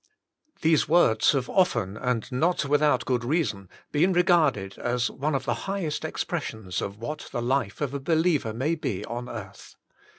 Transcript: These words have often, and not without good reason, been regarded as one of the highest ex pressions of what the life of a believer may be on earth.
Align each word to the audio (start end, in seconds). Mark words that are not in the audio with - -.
These 0.61 0.89
words 0.89 1.33
have 1.33 1.47
often, 1.47 1.95
and 1.95 2.25
not 2.31 2.65
without 2.65 3.05
good 3.05 3.23
reason, 3.23 3.69
been 3.91 4.13
regarded 4.13 4.79
as 4.79 5.11
one 5.11 5.35
of 5.35 5.45
the 5.45 5.53
highest 5.69 6.03
ex 6.03 6.23
pressions 6.23 6.81
of 6.81 6.97
what 6.97 7.29
the 7.31 7.39
life 7.39 7.81
of 7.81 7.93
a 7.93 7.99
believer 7.99 8.51
may 8.51 8.73
be 8.73 9.05
on 9.05 9.29
earth. 9.29 9.75